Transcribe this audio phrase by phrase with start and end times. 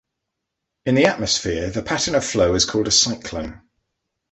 [0.87, 3.61] In the atmosphere, the pattern of flow is called a cyclone.